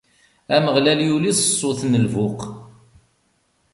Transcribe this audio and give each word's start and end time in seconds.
Ameɣlal 0.55 0.99
yuli 1.07 1.31
s 1.37 1.39
ṣṣut 1.49 1.79
n 1.87 1.93
lbuq. 2.05 2.41